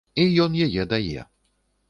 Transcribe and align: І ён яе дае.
І 0.23 0.23
ён 0.45 0.55
яе 0.67 0.87
дае. 0.95 1.21